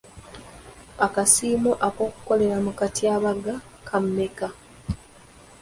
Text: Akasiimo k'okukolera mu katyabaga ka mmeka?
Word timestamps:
Akasiimo 1.05 1.71
k'okukolera 1.95 2.57
mu 2.65 2.71
katyabaga 2.79 3.53
ka 3.87 3.97
mmeka? 4.03 4.47